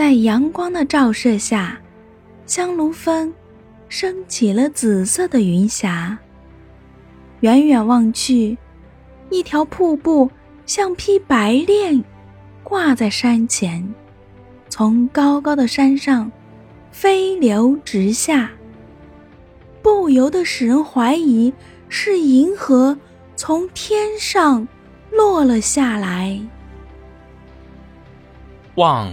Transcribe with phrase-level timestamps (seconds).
[0.00, 1.78] 在阳光的照射下，
[2.46, 3.30] 香炉峰
[3.90, 6.16] 升起了紫色的云霞。
[7.40, 8.56] 远远望去，
[9.28, 10.30] 一条瀑布
[10.64, 12.02] 像匹白练，
[12.64, 13.86] 挂在山前，
[14.70, 16.32] 从高高的山上
[16.90, 18.50] 飞流直下。
[19.82, 21.52] 不由得使人怀疑
[21.90, 22.96] 是银河
[23.36, 24.66] 从天上
[25.10, 26.40] 落了下来。
[28.76, 29.12] 望。